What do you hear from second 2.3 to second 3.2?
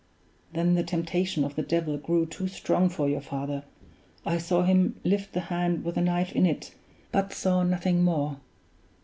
strong for